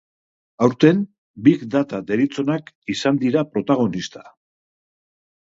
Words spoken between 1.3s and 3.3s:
big data deritzonak izan